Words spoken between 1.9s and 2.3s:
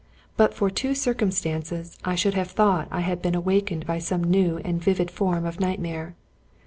I